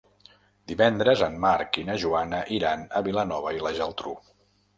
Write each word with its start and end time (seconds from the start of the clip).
Divendres 0.69 1.21
en 1.27 1.37
Marc 1.43 1.77
i 1.81 1.83
na 1.89 1.97
Joana 2.05 2.41
iran 2.57 2.87
a 3.01 3.03
Vilanova 3.09 3.53
i 3.61 3.63
la 3.67 3.75
Geltrú. 3.83 4.17